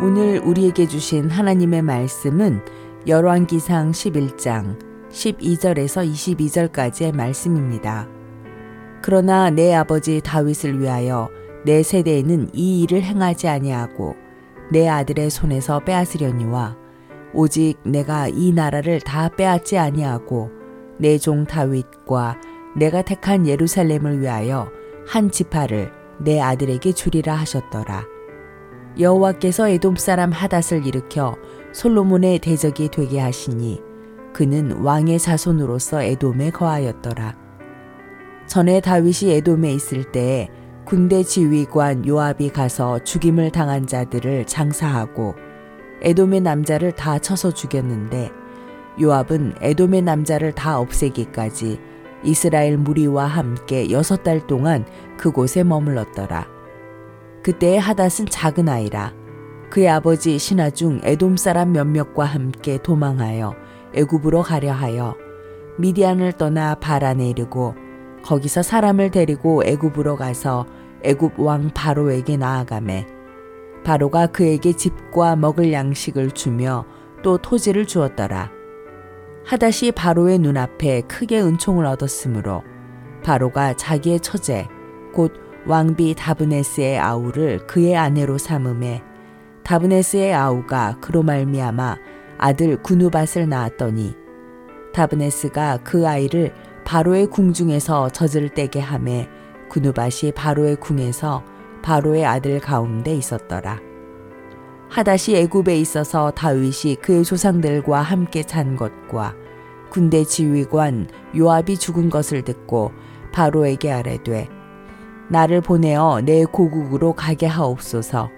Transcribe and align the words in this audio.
오늘 0.00 0.38
우리에게 0.44 0.86
주신 0.86 1.28
하나님의 1.28 1.82
말씀은 1.82 2.60
열왕기상 3.08 3.90
11장 3.90 4.78
12절에서 5.10 6.08
22절까지의 6.08 7.16
말씀입니다. 7.16 8.06
그러나 9.02 9.50
내 9.50 9.74
아버지 9.74 10.20
다윗을 10.20 10.80
위하여 10.80 11.28
내 11.64 11.82
세대에는 11.82 12.50
이 12.52 12.82
일을 12.82 13.02
행하지 13.02 13.48
아니하고 13.48 14.14
내 14.70 14.86
아들의 14.86 15.30
손에서 15.30 15.80
빼앗으려니와 15.80 16.76
오직 17.34 17.78
내가 17.82 18.28
이 18.28 18.52
나라를 18.52 19.00
다 19.00 19.28
빼앗지 19.28 19.78
아니하고 19.78 20.50
내 20.98 21.18
종 21.18 21.44
다윗과 21.44 22.40
내가 22.76 23.02
택한 23.02 23.48
예루살렘을 23.48 24.20
위하여 24.20 24.70
한 25.08 25.28
지파를 25.32 25.90
내 26.20 26.40
아들에게 26.40 26.92
주리라 26.92 27.34
하셨더라. 27.34 28.17
여호와께서 28.98 29.68
에돔 29.68 29.96
사람 29.96 30.32
하닷을 30.32 30.86
일으켜 30.86 31.36
솔로몬의 31.72 32.40
대적이 32.40 32.88
되게 32.88 33.20
하시니 33.20 33.80
그는 34.32 34.72
왕의 34.82 35.18
자손으로서 35.18 36.02
에돔에 36.02 36.50
거하였더라. 36.50 37.36
전에 38.46 38.80
다윗이 38.80 39.32
에돔에 39.32 39.72
있을 39.72 40.10
때에 40.10 40.48
군대 40.84 41.22
지휘관 41.22 42.06
요압이 42.06 42.50
가서 42.50 42.98
죽임을 43.04 43.50
당한 43.50 43.86
자들을 43.86 44.46
장사하고 44.46 45.34
에돔의 46.02 46.40
남자를 46.40 46.92
다 46.92 47.18
쳐서 47.18 47.52
죽였는데 47.52 48.30
요압은 49.00 49.56
에돔의 49.60 50.02
남자를 50.02 50.52
다 50.52 50.78
없애기까지 50.78 51.78
이스라엘 52.24 52.78
무리와 52.78 53.26
함께 53.26 53.90
여섯 53.90 54.22
달 54.22 54.46
동안 54.46 54.84
그곳에 55.16 55.62
머물렀더라. 55.62 56.57
그때 57.48 57.78
하닷은 57.78 58.26
작은 58.26 58.68
아이라 58.68 59.14
그의 59.70 59.88
아버지 59.88 60.38
신하 60.38 60.68
중 60.68 61.00
에돔 61.02 61.38
사람 61.38 61.72
몇몇과 61.72 62.26
함께 62.26 62.76
도망하여 62.76 63.54
애굽으로 63.94 64.42
가려 64.42 64.74
하여 64.74 65.16
미디안을 65.78 66.32
떠나 66.32 66.74
바란에 66.74 67.30
이르고 67.30 67.74
거기서 68.22 68.62
사람을 68.62 69.10
데리고 69.12 69.62
애굽으로 69.64 70.16
가서 70.16 70.66
애굽 71.02 71.40
왕 71.40 71.70
바로에게 71.72 72.36
나아가매 72.36 73.06
바로가 73.82 74.26
그에게 74.26 74.74
집과 74.74 75.36
먹을 75.36 75.72
양식을 75.72 76.32
주며 76.32 76.84
또 77.22 77.38
토지를 77.38 77.86
주었더라. 77.86 78.50
하닷이 79.46 79.92
바로의 79.92 80.38
눈앞에 80.38 81.00
크게 81.08 81.40
은총을 81.40 81.86
얻었으므로 81.86 82.62
바로가 83.24 83.72
자기의 83.72 84.20
처제 84.20 84.68
곧 85.14 85.47
왕비 85.66 86.14
다브네스의 86.16 86.98
아우를 86.98 87.66
그의 87.66 87.96
아내로 87.96 88.38
삼음에 88.38 89.02
다브네스의 89.64 90.34
아우가 90.34 90.96
그로 91.00 91.22
말미암아 91.22 91.96
아들 92.38 92.82
구누밭을 92.82 93.48
낳았더니 93.48 94.14
다브네스가 94.94 95.80
그 95.84 96.08
아이를 96.08 96.54
바로의 96.84 97.26
궁중에서 97.26 98.08
젖을 98.10 98.48
떼게 98.50 98.80
하매 98.80 99.28
구누밭이 99.68 100.32
바로의 100.34 100.76
궁에서 100.76 101.44
바로의 101.82 102.24
아들 102.24 102.60
가운데 102.60 103.14
있었더라. 103.14 103.80
하닷이 104.88 105.36
애굽에 105.36 105.78
있어서 105.80 106.30
다윗이 106.30 106.96
그의 107.02 107.24
조상들과 107.24 108.00
함께 108.00 108.42
산 108.42 108.74
것과 108.74 109.34
군대 109.90 110.24
지휘관 110.24 111.08
요압이 111.36 111.76
죽은 111.76 112.08
것을 112.08 112.42
듣고 112.42 112.92
바로에게 113.32 113.92
아뢰되 113.92 114.48
나를 115.28 115.60
보내어 115.60 116.20
내 116.24 116.44
고국으로 116.44 117.12
가게 117.12 117.46
하옵소서. 117.46 118.30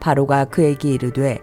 바로가 0.00 0.46
그에게 0.46 0.90
이르되 0.90 1.38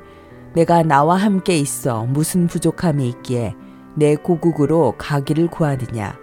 내가 0.53 0.83
나와 0.83 1.15
함께 1.15 1.57
있어 1.57 2.05
무슨 2.05 2.47
부족함이 2.47 3.07
있기에 3.09 3.55
내 3.95 4.15
고국으로 4.15 4.95
가기를 4.97 5.47
구하느냐. 5.47 6.17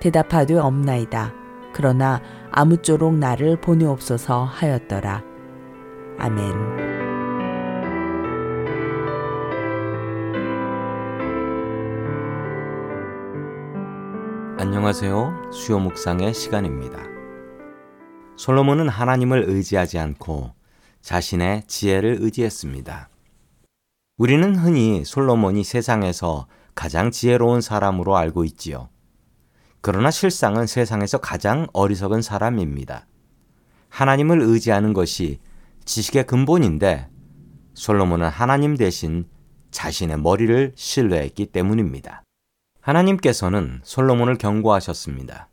대답하되 0.00 0.54
없나이다. 0.58 1.32
그러나 1.72 2.20
아무쪼록 2.50 3.14
나를 3.14 3.56
보내옵소서 3.60 4.44
하였더라. 4.44 5.22
아멘. 6.18 6.52
안녕하세요. 14.58 15.50
수요 15.50 15.78
묵상의 15.78 16.34
시간입니다. 16.34 17.11
솔로몬은 18.36 18.88
하나님을 18.88 19.44
의지하지 19.48 19.98
않고 19.98 20.52
자신의 21.00 21.64
지혜를 21.66 22.18
의지했습니다. 22.20 23.08
우리는 24.16 24.56
흔히 24.56 25.04
솔로몬이 25.04 25.64
세상에서 25.64 26.46
가장 26.74 27.10
지혜로운 27.10 27.60
사람으로 27.60 28.16
알고 28.16 28.44
있지요. 28.44 28.88
그러나 29.80 30.10
실상은 30.10 30.66
세상에서 30.66 31.18
가장 31.18 31.66
어리석은 31.72 32.22
사람입니다. 32.22 33.06
하나님을 33.88 34.40
의지하는 34.40 34.92
것이 34.92 35.40
지식의 35.84 36.26
근본인데 36.26 37.08
솔로몬은 37.74 38.28
하나님 38.28 38.76
대신 38.76 39.26
자신의 39.70 40.20
머리를 40.20 40.72
신뢰했기 40.76 41.46
때문입니다. 41.46 42.22
하나님께서는 42.80 43.80
솔로몬을 43.82 44.38
경고하셨습니다. 44.38 45.48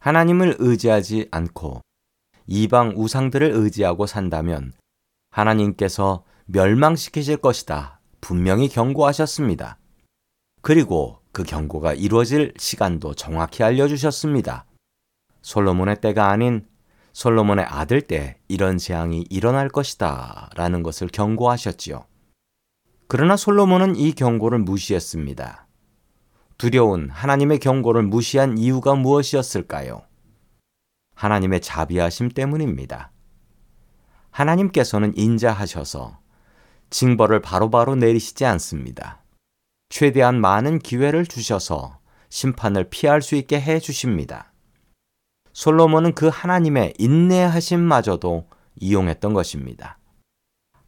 하나님을 0.00 0.56
의지하지 0.58 1.28
않고 1.30 1.80
이방 2.46 2.94
우상들을 2.96 3.50
의지하고 3.52 4.06
산다면 4.06 4.72
하나님께서 5.30 6.24
멸망시키실 6.46 7.38
것이다. 7.38 8.00
분명히 8.20 8.68
경고하셨습니다. 8.68 9.78
그리고 10.62 11.20
그 11.32 11.42
경고가 11.42 11.94
이루어질 11.94 12.54
시간도 12.56 13.14
정확히 13.14 13.62
알려주셨습니다. 13.62 14.66
솔로몬의 15.42 16.00
때가 16.00 16.28
아닌 16.28 16.66
솔로몬의 17.12 17.64
아들 17.66 18.00
때 18.02 18.38
이런 18.48 18.78
재앙이 18.78 19.26
일어날 19.30 19.68
것이다. 19.68 20.50
라는 20.54 20.82
것을 20.82 21.08
경고하셨지요. 21.08 22.04
그러나 23.08 23.36
솔로몬은 23.36 23.96
이 23.96 24.12
경고를 24.12 24.58
무시했습니다. 24.58 25.66
두려운 26.56 27.10
하나님의 27.10 27.58
경고를 27.58 28.02
무시한 28.02 28.58
이유가 28.58 28.94
무엇이었을까요? 28.94 30.02
하나님의 31.24 31.62
자비하심 31.62 32.28
때문입니다. 32.28 33.10
하나님께서는 34.30 35.16
인자하셔서 35.16 36.18
징벌을 36.90 37.40
바로바로 37.40 37.94
내리시지 37.94 38.44
않습니다. 38.44 39.22
최대한 39.88 40.38
많은 40.38 40.80
기회를 40.80 41.24
주셔서 41.24 41.98
심판을 42.28 42.90
피할 42.90 43.22
수 43.22 43.36
있게 43.36 43.58
해 43.58 43.80
주십니다. 43.80 44.52
솔로몬은 45.54 46.14
그 46.14 46.28
하나님의 46.28 46.94
인내하심마저도 46.98 48.46
이용했던 48.80 49.32
것입니다. 49.32 49.98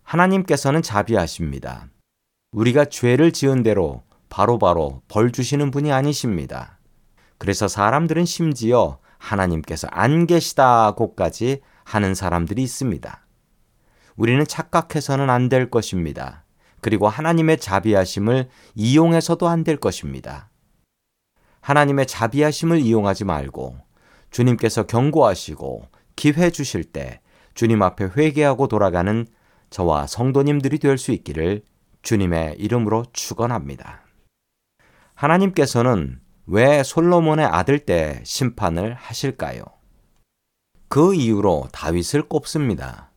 하나님께서는 0.02 0.82
자비하십니다. 0.82 1.88
우리가 2.52 2.84
죄를 2.84 3.32
지은 3.32 3.62
대로 3.62 4.02
바로바로 4.28 4.58
바로 4.58 5.02
벌 5.08 5.32
주시는 5.32 5.70
분이 5.70 5.92
아니십니다. 5.92 6.78
그래서 7.38 7.68
사람들은 7.68 8.26
심지어 8.26 8.98
하나님께서 9.26 9.88
안 9.90 10.26
계시다고까지 10.26 11.60
하는 11.84 12.14
사람들이 12.14 12.62
있습니다. 12.62 13.26
우리는 14.16 14.44
착각해서는 14.46 15.28
안 15.30 15.48
될 15.48 15.68
것입니다. 15.70 16.44
그리고 16.80 17.08
하나님의 17.08 17.58
자비하심을 17.58 18.48
이용해서도 18.74 19.48
안 19.48 19.64
될 19.64 19.76
것입니다. 19.78 20.50
하나님의 21.60 22.06
자비하심을 22.06 22.78
이용하지 22.80 23.24
말고 23.24 23.78
주님께서 24.30 24.86
경고하시고 24.86 25.88
기회 26.14 26.50
주실 26.50 26.84
때 26.84 27.20
주님 27.54 27.82
앞에 27.82 28.10
회개하고 28.16 28.68
돌아가는 28.68 29.26
저와 29.70 30.06
성도님들이 30.06 30.78
될 30.78 30.96
수 30.98 31.10
있기를 31.10 31.62
주님의 32.02 32.56
이름으로 32.58 33.04
축원합니다. 33.12 34.02
하나님께서는 35.14 36.20
왜 36.46 36.84
솔로몬의 36.84 37.44
아들 37.44 37.80
때 37.80 38.20
심판을 38.24 38.94
하실까요? 38.94 39.64
그 40.88 41.14
이유로 41.14 41.68
다윗을 41.72 42.22
꼽습니다. 42.28 43.10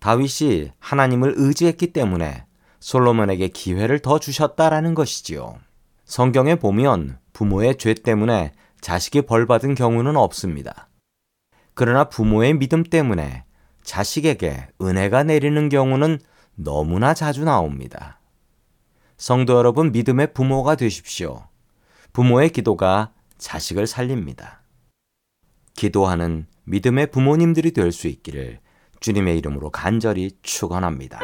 다윗이 0.00 0.72
하나님을 0.80 1.34
의지했기 1.36 1.92
때문에 1.92 2.46
솔로몬에게 2.80 3.48
기회를 3.48 4.00
더 4.00 4.18
주셨다라는 4.18 4.94
것이지요. 4.94 5.58
성경에 6.04 6.56
보면 6.56 7.18
부모의 7.32 7.78
죄 7.78 7.94
때문에 7.94 8.52
자식이 8.80 9.22
벌받은 9.22 9.74
경우는 9.74 10.16
없습니다. 10.16 10.88
그러나 11.74 12.08
부모의 12.08 12.54
믿음 12.54 12.82
때문에 12.82 13.44
자식에게 13.84 14.68
은혜가 14.82 15.22
내리는 15.22 15.68
경우는 15.68 16.18
너무나 16.56 17.14
자주 17.14 17.44
나옵니다. 17.44 18.18
성도 19.16 19.56
여러분 19.56 19.92
믿음의 19.92 20.34
부모가 20.34 20.74
되십시오. 20.74 21.47
부모의 22.12 22.50
기도가 22.50 23.12
자식을 23.38 23.86
살립니다. 23.86 24.62
기도하는 25.74 26.46
믿음의 26.64 27.10
부모님들이 27.10 27.72
될 27.72 27.92
수 27.92 28.08
있기를 28.08 28.60
주님의 29.00 29.38
이름으로 29.38 29.70
간절히 29.70 30.32
축원합니다. 30.42 31.20